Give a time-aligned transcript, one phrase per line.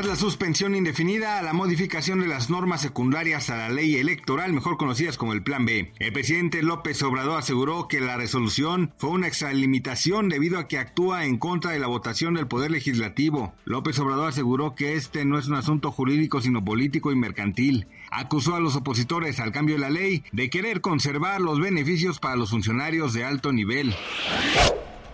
[0.00, 4.50] Tras la suspensión indefinida a la modificación de las normas secundarias a la ley electoral,
[4.50, 9.10] mejor conocidas como el Plan B, el presidente López Obrador aseguró que la resolución fue
[9.10, 13.52] una extralimitación debido a que actúa en contra de la votación del Poder Legislativo.
[13.66, 17.86] López Obrador aseguró que este no es un asunto jurídico sino político y mercantil.
[18.10, 22.36] Acusó a los opositores al cambio de la ley de querer conservar los beneficios para
[22.36, 23.94] los funcionarios de alto nivel.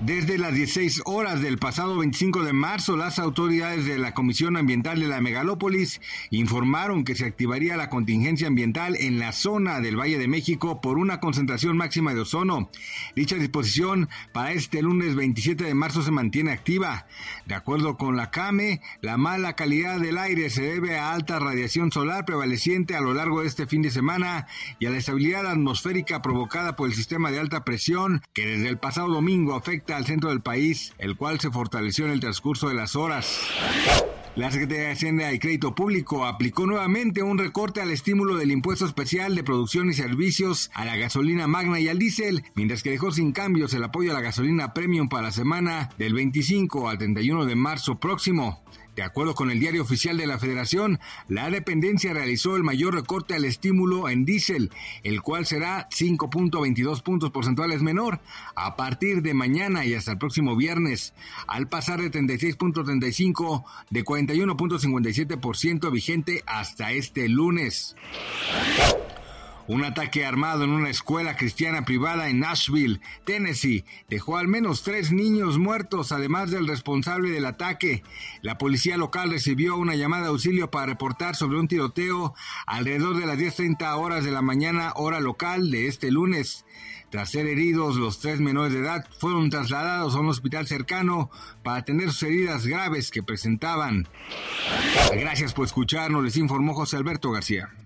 [0.00, 5.00] Desde las 16 horas del pasado 25 de marzo, las autoridades de la Comisión Ambiental
[5.00, 10.18] de la Megalópolis informaron que se activaría la contingencia ambiental en la zona del Valle
[10.18, 12.68] de México por una concentración máxima de ozono.
[13.16, 17.06] Dicha disposición para este lunes 27 de marzo se mantiene activa.
[17.46, 21.90] De acuerdo con la CAME, la mala calidad del aire se debe a alta radiación
[21.90, 24.46] solar prevaleciente a lo largo de este fin de semana
[24.78, 28.76] y a la estabilidad atmosférica provocada por el sistema de alta presión que desde el
[28.76, 32.74] pasado domingo afecta al centro del país, el cual se fortaleció en el transcurso de
[32.74, 33.40] las horas.
[34.36, 38.84] La Secretaría de Hacienda y Crédito Público aplicó nuevamente un recorte al estímulo del impuesto
[38.84, 43.12] especial de producción y servicios a la gasolina magna y al diésel, mientras que dejó
[43.12, 47.46] sin cambios el apoyo a la gasolina premium para la semana del 25 al 31
[47.46, 48.62] de marzo próximo.
[48.96, 53.34] De acuerdo con el diario oficial de la Federación, la dependencia realizó el mayor recorte
[53.34, 54.70] al estímulo en diésel,
[55.02, 58.20] el cual será 5.22 puntos porcentuales menor
[58.54, 61.12] a partir de mañana y hasta el próximo viernes,
[61.46, 67.96] al pasar de 36.35 de 41.57% vigente hasta este lunes.
[69.68, 75.10] Un ataque armado en una escuela cristiana privada en Nashville, Tennessee, dejó al menos tres
[75.10, 78.04] niños muertos, además del responsable del ataque.
[78.42, 82.34] La policía local recibió una llamada de auxilio para reportar sobre un tiroteo
[82.66, 86.64] alrededor de las 10.30 horas de la mañana, hora local de este lunes.
[87.10, 91.30] Tras ser heridos, los tres menores de edad fueron trasladados a un hospital cercano
[91.64, 94.06] para tener sus heridas graves que presentaban.
[95.12, 97.85] Gracias por escucharnos, les informó José Alberto García.